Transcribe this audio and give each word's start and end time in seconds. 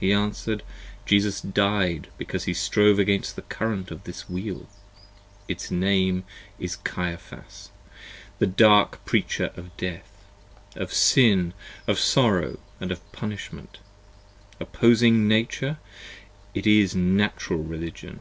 He 0.00 0.12
answer'd: 0.12 0.64
Jesus 1.06 1.40
died 1.40 2.08
because 2.18 2.42
he 2.42 2.54
strove 2.54 2.98
Against 2.98 3.36
the 3.36 3.42
current 3.42 3.92
of 3.92 4.02
this 4.02 4.28
Wheel: 4.28 4.66
its 5.46 5.70
Name 5.70 6.24
Is 6.58 6.74
Caiaphas, 6.74 7.70
the 8.40 8.48
dark 8.48 9.04
Preacher 9.04 9.52
of 9.54 9.76
Death, 9.76 10.10
60 10.70 10.80
Of 10.82 10.92
sin, 10.92 11.54
of 11.86 11.98
sorrow, 12.00 12.58
& 12.70 12.80
of 12.80 13.12
punishment: 13.12 13.78
Opposing 14.58 15.28
Nature! 15.28 15.78
It 16.52 16.66
is 16.66 16.96
Natural 16.96 17.62
Religion. 17.62 18.18